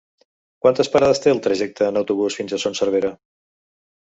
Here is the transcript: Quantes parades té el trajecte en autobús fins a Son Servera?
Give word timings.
Quantes 0.65 0.87
parades 0.95 1.21
té 1.25 1.33
el 1.33 1.41
trajecte 1.49 1.85
en 1.91 2.01
autobús 2.01 2.39
fins 2.41 2.57
a 2.57 2.61
Son 2.65 2.79
Servera? 2.81 3.13